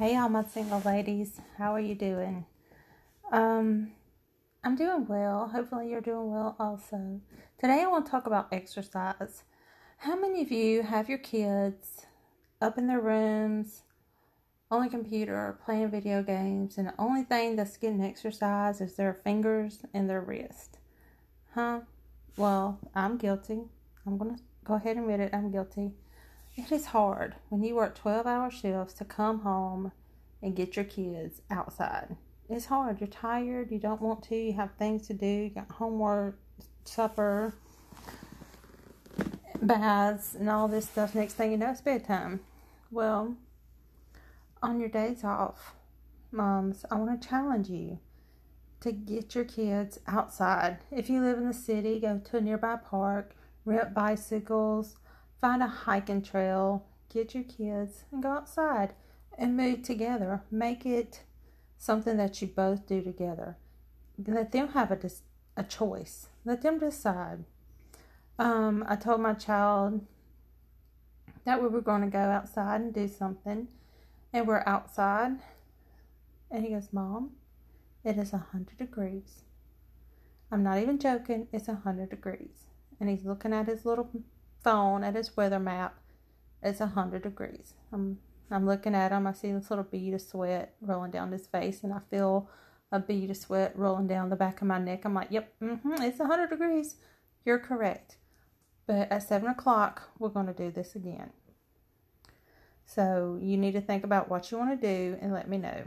Hey, 0.00 0.16
all 0.16 0.30
my 0.30 0.44
single 0.44 0.80
ladies, 0.80 1.42
how 1.58 1.74
are 1.74 1.78
you 1.78 1.94
doing? 1.94 2.46
Um, 3.30 3.90
I'm 4.64 4.74
doing 4.74 5.06
well. 5.06 5.48
Hopefully, 5.48 5.90
you're 5.90 6.00
doing 6.00 6.30
well 6.30 6.56
also. 6.58 7.20
Today, 7.58 7.82
I 7.82 7.86
want 7.86 8.06
to 8.06 8.10
talk 8.10 8.26
about 8.26 8.48
exercise. 8.50 9.42
How 9.98 10.18
many 10.18 10.40
of 10.40 10.50
you 10.50 10.84
have 10.84 11.10
your 11.10 11.18
kids 11.18 12.06
up 12.62 12.78
in 12.78 12.86
their 12.86 12.98
rooms 12.98 13.82
on 14.70 14.84
the 14.84 14.88
computer 14.88 15.58
playing 15.66 15.90
video 15.90 16.22
games, 16.22 16.78
and 16.78 16.88
the 16.88 16.94
only 16.98 17.22
thing 17.22 17.56
that's 17.56 17.76
getting 17.76 18.02
exercise 18.02 18.80
is 18.80 18.94
their 18.94 19.20
fingers 19.22 19.80
and 19.92 20.08
their 20.08 20.22
wrist? 20.22 20.78
Huh? 21.54 21.80
Well, 22.38 22.78
I'm 22.94 23.18
guilty. 23.18 23.64
I'm 24.06 24.16
going 24.16 24.36
to 24.36 24.42
go 24.64 24.72
ahead 24.76 24.96
and 24.96 25.04
admit 25.04 25.20
it. 25.20 25.34
I'm 25.34 25.52
guilty. 25.52 25.90
It 26.56 26.72
is 26.72 26.86
hard 26.86 27.36
when 27.48 27.62
you 27.62 27.76
work 27.76 27.94
12 27.94 28.26
hour 28.26 28.50
shifts 28.50 28.94
to 28.94 29.04
come 29.04 29.40
home 29.40 29.92
and 30.42 30.56
get 30.56 30.76
your 30.76 30.84
kids 30.84 31.40
outside. 31.50 32.16
It's 32.48 32.66
hard. 32.66 33.00
You're 33.00 33.08
tired. 33.08 33.70
You 33.70 33.78
don't 33.78 34.02
want 34.02 34.24
to. 34.24 34.36
You 34.36 34.52
have 34.54 34.72
things 34.72 35.06
to 35.06 35.14
do. 35.14 35.26
You 35.26 35.50
got 35.50 35.70
homework, 35.70 36.40
supper, 36.84 37.54
baths, 39.62 40.34
and 40.34 40.50
all 40.50 40.66
this 40.66 40.86
stuff. 40.86 41.14
Next 41.14 41.34
thing 41.34 41.52
you 41.52 41.56
know, 41.56 41.70
it's 41.70 41.80
bedtime. 41.80 42.40
Well, 42.90 43.36
on 44.62 44.80
your 44.80 44.88
days 44.88 45.22
off, 45.22 45.74
moms, 46.32 46.84
I 46.90 46.96
want 46.96 47.22
to 47.22 47.28
challenge 47.28 47.68
you 47.68 48.00
to 48.80 48.90
get 48.90 49.34
your 49.34 49.44
kids 49.44 50.00
outside. 50.08 50.78
If 50.90 51.08
you 51.08 51.20
live 51.20 51.38
in 51.38 51.46
the 51.46 51.54
city, 51.54 52.00
go 52.00 52.18
to 52.18 52.36
a 52.38 52.40
nearby 52.40 52.76
park, 52.76 53.36
rent 53.64 53.94
bicycles, 53.94 54.96
find 55.40 55.62
a 55.62 55.66
hiking 55.66 56.22
trail, 56.22 56.86
get 57.12 57.34
your 57.34 57.44
kids, 57.44 58.04
and 58.12 58.22
go 58.22 58.30
outside 58.30 58.94
and 59.38 59.56
move 59.56 59.82
together. 59.82 60.42
Make 60.50 60.84
it 60.84 61.22
something 61.78 62.16
that 62.18 62.40
you 62.42 62.48
both 62.48 62.86
do 62.86 63.02
together. 63.02 63.56
Let 64.26 64.52
them 64.52 64.68
have 64.68 64.90
a, 64.90 65.10
a 65.56 65.64
choice. 65.64 66.28
Let 66.44 66.62
them 66.62 66.78
decide. 66.78 67.44
Um, 68.38 68.84
I 68.88 68.96
told 68.96 69.20
my 69.20 69.34
child 69.34 70.06
that 71.44 71.62
we 71.62 71.68
were 71.68 71.80
going 71.80 72.02
to 72.02 72.06
go 72.06 72.18
outside 72.18 72.80
and 72.80 72.92
do 72.92 73.08
something, 73.08 73.68
and 74.32 74.46
we're 74.46 74.62
outside, 74.66 75.38
and 76.50 76.64
he 76.64 76.70
goes, 76.70 76.88
Mom, 76.92 77.30
it 78.04 78.16
is 78.16 78.32
a 78.32 78.38
100 78.38 78.76
degrees. 78.76 79.42
I'm 80.52 80.62
not 80.62 80.78
even 80.78 80.98
joking, 80.98 81.48
it's 81.52 81.68
a 81.68 81.72
100 81.72 82.10
degrees. 82.10 82.66
And 82.98 83.08
he's 83.08 83.24
looking 83.24 83.52
at 83.52 83.66
his 83.66 83.86
little 83.86 84.10
phone, 84.62 85.04
at 85.04 85.14
his 85.14 85.36
weather 85.36 85.60
map. 85.60 85.98
It's 86.62 86.80
a 86.80 86.86
100 86.86 87.22
degrees. 87.22 87.74
I'm 87.92 88.18
I'm 88.50 88.66
looking 88.66 88.94
at 88.94 89.12
him. 89.12 89.26
I 89.26 89.32
see 89.32 89.52
this 89.52 89.70
little 89.70 89.84
bead 89.84 90.14
of 90.14 90.20
sweat 90.20 90.74
rolling 90.80 91.12
down 91.12 91.32
his 91.32 91.46
face, 91.46 91.84
and 91.84 91.92
I 91.92 92.00
feel 92.10 92.48
a 92.90 92.98
bead 92.98 93.30
of 93.30 93.36
sweat 93.36 93.76
rolling 93.76 94.08
down 94.08 94.30
the 94.30 94.36
back 94.36 94.60
of 94.60 94.66
my 94.66 94.78
neck. 94.78 95.04
I'm 95.04 95.14
like, 95.14 95.28
yep, 95.30 95.54
mm-hmm, 95.62 96.02
it's 96.02 96.18
100 96.18 96.50
degrees. 96.50 96.96
You're 97.44 97.60
correct. 97.60 98.16
But 98.86 99.10
at 99.12 99.22
7 99.22 99.48
o'clock, 99.48 100.10
we're 100.18 100.30
going 100.30 100.46
to 100.46 100.52
do 100.52 100.70
this 100.70 100.96
again. 100.96 101.30
So 102.84 103.38
you 103.40 103.56
need 103.56 103.72
to 103.72 103.80
think 103.80 104.02
about 104.02 104.28
what 104.28 104.50
you 104.50 104.58
want 104.58 104.80
to 104.80 104.86
do 104.86 105.16
and 105.20 105.32
let 105.32 105.48
me 105.48 105.58
know. 105.58 105.84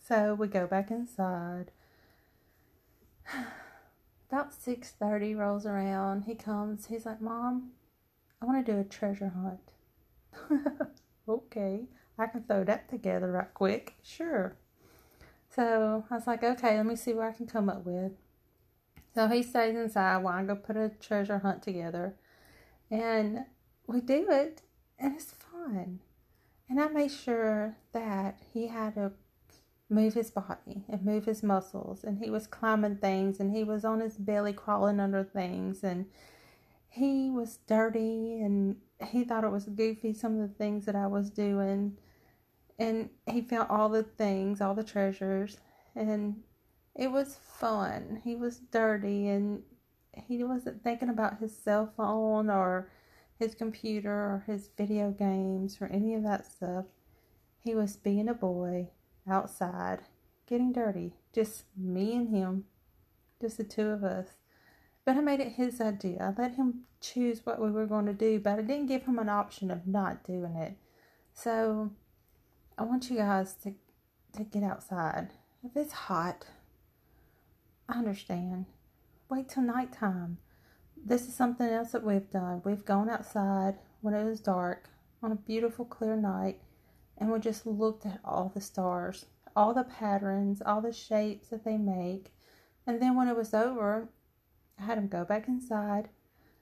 So 0.00 0.34
we 0.34 0.46
go 0.46 0.66
back 0.68 0.92
inside. 0.92 1.72
About 4.34 4.50
6.30 4.50 5.36
rolls 5.36 5.64
around. 5.64 6.22
He 6.22 6.34
comes. 6.34 6.86
He's 6.86 7.06
like, 7.06 7.20
Mom, 7.20 7.70
I 8.42 8.46
want 8.46 8.66
to 8.66 8.72
do 8.72 8.80
a 8.80 8.82
treasure 8.82 9.28
hunt. 9.28 10.90
okay, 11.28 11.84
I 12.18 12.26
can 12.26 12.42
throw 12.42 12.64
that 12.64 12.88
together 12.88 13.30
right 13.30 13.54
quick. 13.54 13.94
Sure. 14.02 14.56
So 15.54 16.04
I 16.10 16.14
was 16.16 16.26
like, 16.26 16.42
okay, 16.42 16.76
let 16.76 16.84
me 16.84 16.96
see 16.96 17.14
what 17.14 17.28
I 17.28 17.32
can 17.32 17.46
come 17.46 17.68
up 17.68 17.86
with. 17.86 18.10
So 19.14 19.28
he 19.28 19.40
stays 19.44 19.76
inside 19.76 20.24
while 20.24 20.40
I 20.40 20.42
go 20.42 20.56
put 20.56 20.76
a 20.76 20.88
treasure 20.88 21.38
hunt 21.38 21.62
together. 21.62 22.16
And 22.90 23.44
we 23.86 24.00
do 24.00 24.26
it, 24.30 24.62
and 24.98 25.14
it's 25.14 25.30
fun. 25.30 26.00
And 26.68 26.80
I 26.80 26.88
made 26.88 27.12
sure 27.12 27.76
that 27.92 28.40
he 28.52 28.66
had 28.66 28.96
to 28.96 29.12
move 29.94 30.14
his 30.14 30.30
body 30.30 30.84
and 30.88 31.04
move 31.04 31.24
his 31.24 31.42
muscles. 31.42 32.04
And 32.04 32.18
he 32.18 32.30
was 32.30 32.46
climbing 32.46 32.96
things, 32.96 33.40
and 33.40 33.54
he 33.54 33.64
was 33.64 33.84
on 33.84 34.00
his 34.00 34.16
belly 34.16 34.52
crawling 34.52 35.00
under 35.00 35.24
things. 35.24 35.82
And 35.82 36.06
he 36.94 37.28
was 37.28 37.58
dirty 37.66 38.40
and 38.40 38.76
he 39.04 39.24
thought 39.24 39.42
it 39.42 39.50
was 39.50 39.64
goofy 39.64 40.12
some 40.12 40.40
of 40.40 40.48
the 40.48 40.54
things 40.54 40.86
that 40.86 40.94
I 40.94 41.08
was 41.08 41.28
doing 41.28 41.98
and 42.78 43.10
he 43.26 43.40
found 43.40 43.68
all 43.68 43.88
the 43.88 44.04
things, 44.04 44.60
all 44.60 44.76
the 44.76 44.84
treasures 44.84 45.56
and 45.96 46.36
it 46.94 47.10
was 47.10 47.36
fun. 47.58 48.20
He 48.22 48.36
was 48.36 48.58
dirty 48.58 49.26
and 49.26 49.64
he 50.12 50.44
wasn't 50.44 50.84
thinking 50.84 51.08
about 51.08 51.40
his 51.40 51.56
cell 51.56 51.92
phone 51.96 52.48
or 52.48 52.92
his 53.40 53.56
computer 53.56 54.12
or 54.12 54.44
his 54.46 54.70
video 54.78 55.10
games 55.10 55.78
or 55.80 55.86
any 55.86 56.14
of 56.14 56.22
that 56.22 56.46
stuff. 56.46 56.84
He 57.58 57.74
was 57.74 57.96
being 57.96 58.28
a 58.28 58.34
boy 58.34 58.90
outside, 59.28 60.00
getting 60.46 60.72
dirty. 60.72 61.14
Just 61.34 61.64
me 61.76 62.14
and 62.14 62.28
him. 62.28 62.64
Just 63.40 63.58
the 63.58 63.64
two 63.64 63.88
of 63.88 64.04
us. 64.04 64.28
But 65.04 65.16
I 65.16 65.20
made 65.20 65.40
it 65.40 65.52
his 65.52 65.80
idea. 65.80 66.34
I 66.36 66.40
let 66.40 66.54
him 66.54 66.84
choose 67.00 67.44
what 67.44 67.60
we 67.60 67.70
were 67.70 67.86
going 67.86 68.06
to 68.06 68.14
do, 68.14 68.40
but 68.40 68.58
I 68.58 68.62
didn't 68.62 68.86
give 68.86 69.04
him 69.04 69.18
an 69.18 69.28
option 69.28 69.70
of 69.70 69.86
not 69.86 70.24
doing 70.24 70.56
it. 70.56 70.76
So 71.34 71.90
I 72.78 72.84
want 72.84 73.10
you 73.10 73.16
guys 73.16 73.54
to 73.64 73.74
to 74.36 74.44
get 74.44 74.62
outside. 74.62 75.28
If 75.62 75.76
it's 75.76 75.92
hot, 75.92 76.46
I 77.88 77.98
understand. 77.98 78.66
Wait 79.28 79.48
till 79.48 79.62
nighttime. 79.62 80.38
This 80.96 81.28
is 81.28 81.34
something 81.34 81.68
else 81.68 81.92
that 81.92 82.04
we've 82.04 82.30
done. 82.30 82.62
We've 82.64 82.84
gone 82.84 83.08
outside 83.08 83.76
when 84.00 84.14
it 84.14 84.24
was 84.24 84.40
dark 84.40 84.88
on 85.22 85.32
a 85.32 85.36
beautiful 85.36 85.84
clear 85.84 86.16
night 86.16 86.60
and 87.18 87.30
we 87.30 87.38
just 87.38 87.66
looked 87.66 88.06
at 88.06 88.20
all 88.24 88.50
the 88.54 88.60
stars, 88.60 89.26
all 89.54 89.72
the 89.72 89.84
patterns, 89.84 90.62
all 90.64 90.80
the 90.80 90.92
shapes 90.92 91.48
that 91.48 91.64
they 91.64 91.76
make. 91.76 92.32
And 92.86 93.00
then 93.00 93.16
when 93.16 93.28
it 93.28 93.36
was 93.36 93.54
over, 93.54 94.08
I 94.78 94.84
had 94.84 94.98
him 94.98 95.08
go 95.08 95.24
back 95.24 95.48
inside 95.48 96.08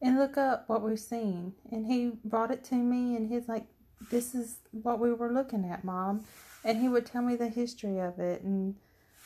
and 0.00 0.18
look 0.18 0.36
up 0.36 0.68
what 0.68 0.82
we've 0.82 0.98
seen. 0.98 1.54
And 1.70 1.86
he 1.86 2.12
brought 2.24 2.50
it 2.50 2.64
to 2.64 2.74
me 2.76 3.16
and 3.16 3.28
he's 3.28 3.48
like, 3.48 3.66
This 4.10 4.34
is 4.34 4.58
what 4.70 5.00
we 5.00 5.12
were 5.12 5.32
looking 5.32 5.64
at, 5.64 5.84
Mom. 5.84 6.24
And 6.64 6.80
he 6.80 6.88
would 6.88 7.06
tell 7.06 7.22
me 7.22 7.36
the 7.36 7.48
history 7.48 7.98
of 7.98 8.18
it 8.18 8.42
and 8.42 8.76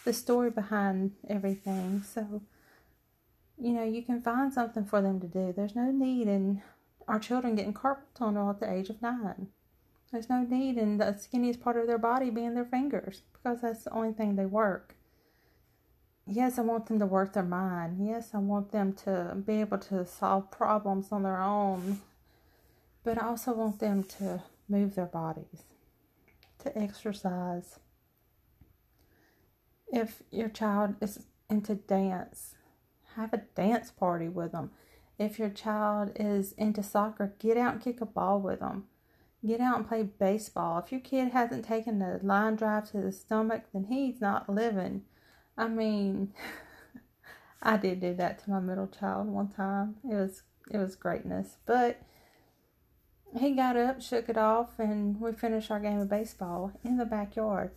the 0.04 0.12
story 0.12 0.50
behind 0.50 1.12
everything. 1.28 2.02
So, 2.02 2.42
you 3.58 3.72
know, 3.72 3.84
you 3.84 4.02
can 4.02 4.22
find 4.22 4.52
something 4.52 4.84
for 4.84 5.02
them 5.02 5.20
to 5.20 5.26
do. 5.26 5.52
There's 5.54 5.76
no 5.76 5.90
need 5.90 6.28
in 6.28 6.62
our 7.08 7.18
children 7.18 7.56
getting 7.56 7.74
carpal 7.74 8.04
tunnel 8.14 8.50
at 8.50 8.60
the 8.60 8.72
age 8.72 8.88
of 8.88 9.02
nine. 9.02 9.48
There's 10.12 10.28
no 10.28 10.42
need 10.42 10.76
in 10.76 10.98
the 10.98 11.06
skinniest 11.06 11.60
part 11.60 11.76
of 11.76 11.86
their 11.86 11.98
body 11.98 12.30
being 12.30 12.54
their 12.54 12.64
fingers 12.64 13.22
because 13.32 13.60
that's 13.60 13.84
the 13.84 13.92
only 13.92 14.12
thing 14.12 14.36
they 14.36 14.46
work 14.46 14.96
yes, 16.30 16.58
I 16.58 16.62
want 16.62 16.86
them 16.86 16.98
to 16.98 17.06
work 17.06 17.32
their 17.32 17.42
mind. 17.42 18.06
Yes, 18.06 18.30
I 18.34 18.38
want 18.38 18.70
them 18.70 18.92
to 19.04 19.36
be 19.44 19.60
able 19.60 19.78
to 19.78 20.06
solve 20.06 20.50
problems 20.50 21.12
on 21.12 21.22
their 21.22 21.40
own. 21.40 22.00
But 23.04 23.20
I 23.20 23.26
also 23.26 23.52
want 23.52 23.80
them 23.80 24.04
to 24.18 24.42
move 24.68 24.94
their 24.94 25.06
bodies, 25.06 25.64
to 26.60 26.76
exercise. 26.78 27.78
If 29.92 30.22
your 30.30 30.48
child 30.48 30.96
is 31.00 31.26
into 31.48 31.74
dance, 31.74 32.54
have 33.16 33.32
a 33.32 33.38
dance 33.38 33.90
party 33.90 34.28
with 34.28 34.52
them. 34.52 34.70
If 35.18 35.38
your 35.38 35.50
child 35.50 36.12
is 36.16 36.52
into 36.52 36.82
soccer, 36.82 37.34
get 37.38 37.56
out 37.56 37.74
and 37.74 37.82
kick 37.82 38.00
a 38.00 38.06
ball 38.06 38.40
with 38.40 38.60
them. 38.60 38.84
Get 39.46 39.60
out 39.60 39.78
and 39.78 39.88
play 39.88 40.02
baseball. 40.02 40.78
If 40.78 40.92
your 40.92 41.00
kid 41.00 41.32
hasn't 41.32 41.64
taken 41.64 42.02
a 42.02 42.20
line 42.22 42.56
drive 42.56 42.90
to 42.90 43.00
the 43.00 43.12
stomach, 43.12 43.64
then 43.72 43.84
he's 43.84 44.20
not 44.20 44.50
living. 44.50 45.02
I 45.56 45.68
mean, 45.68 46.34
I 47.62 47.76
did 47.78 48.00
do 48.00 48.14
that 48.14 48.44
to 48.44 48.50
my 48.50 48.60
middle 48.60 48.86
child 48.86 49.28
one 49.28 49.48
time. 49.48 49.96
It 50.04 50.14
was 50.14 50.42
it 50.70 50.76
was 50.78 50.94
greatness, 50.94 51.56
but 51.66 52.02
he 53.38 53.52
got 53.52 53.76
up, 53.76 54.02
shook 54.02 54.28
it 54.28 54.36
off, 54.36 54.78
and 54.78 55.20
we 55.20 55.32
finished 55.32 55.70
our 55.70 55.80
game 55.80 56.00
of 56.00 56.08
baseball 56.08 56.72
in 56.84 56.96
the 56.96 57.04
backyard. 57.04 57.70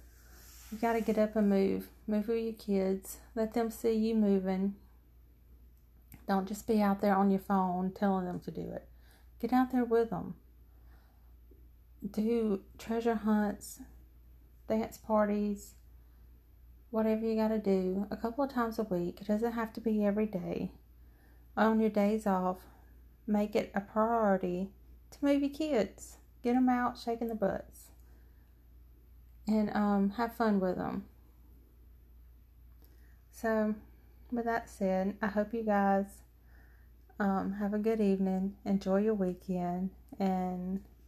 You 0.71 0.77
got 0.79 0.93
to 0.93 1.01
get 1.01 1.17
up 1.17 1.35
and 1.35 1.49
move. 1.49 1.89
Move 2.07 2.27
with 2.27 2.43
your 2.43 2.53
kids. 2.53 3.17
Let 3.35 3.53
them 3.53 3.69
see 3.69 3.93
you 3.93 4.15
moving. 4.15 4.75
Don't 6.27 6.47
just 6.47 6.67
be 6.67 6.81
out 6.81 7.01
there 7.01 7.15
on 7.15 7.29
your 7.29 7.39
phone 7.39 7.91
telling 7.91 8.25
them 8.25 8.39
to 8.41 8.51
do 8.51 8.61
it. 8.61 8.87
Get 9.39 9.53
out 9.53 9.71
there 9.71 9.85
with 9.85 10.09
them. 10.09 10.35
Do 12.11 12.61
treasure 12.77 13.15
hunts, 13.15 13.79
dance 14.67 14.97
parties, 14.97 15.75
whatever 16.91 17.25
you 17.25 17.35
got 17.35 17.49
to 17.49 17.57
do 17.59 18.07
a 18.11 18.17
couple 18.17 18.43
of 18.43 18.51
times 18.51 18.79
a 18.79 18.83
week. 18.83 19.19
It 19.21 19.27
doesn't 19.27 19.53
have 19.53 19.73
to 19.73 19.81
be 19.81 20.05
every 20.05 20.25
day. 20.27 20.71
On 21.57 21.79
your 21.79 21.89
days 21.89 22.27
off, 22.27 22.59
make 23.27 23.55
it 23.55 23.71
a 23.75 23.81
priority 23.81 24.69
to 25.11 25.17
move 25.25 25.41
your 25.41 25.49
kids. 25.51 26.17
Get 26.43 26.53
them 26.53 26.69
out 26.69 26.97
shaking 26.97 27.29
the 27.29 27.35
butts. 27.35 27.89
and 29.47 29.69
um, 29.75 30.09
have 30.11 30.35
fun 30.35 30.59
with 30.59 30.77
them. 30.77 31.05
So, 33.31 33.75
with 34.31 34.45
that 34.45 34.69
said, 34.69 35.15
I 35.21 35.27
hope 35.27 35.53
you 35.53 35.63
guys 35.63 36.05
um, 37.19 37.53
have 37.59 37.73
a 37.73 37.77
good 37.77 37.99
evening, 38.01 38.55
enjoy 38.65 38.97
your 39.01 39.13
weekend, 39.13 39.91
and 40.19 40.81